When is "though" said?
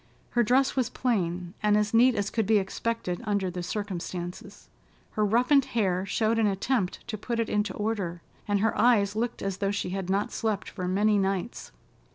9.57-9.69